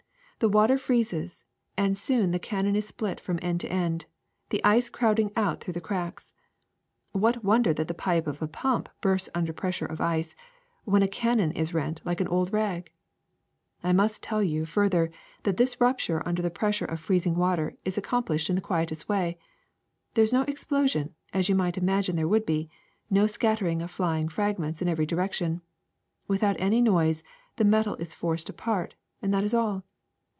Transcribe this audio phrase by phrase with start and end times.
[0.39, 1.43] The water freezes
[1.77, 4.05] and soon the cannon is split from end to end,
[4.49, 6.33] the ice crowding out through the cracks.
[7.11, 10.35] What wonder that the pipe of a pump bursts under pressure of ice,
[10.83, 12.89] when a cannon is rent like an old rag?
[13.83, 15.11] I must tell you further
[15.43, 19.37] that this rupture under the pressure of freezing water is accomplished in the quietest way.
[20.15, 22.67] There is no explosion, as you might imagine there would be,
[23.11, 25.61] no scattering of flying frag ments in every direction.
[26.27, 27.21] Without any noise
[27.57, 29.83] the metal is forced apart, and that is all.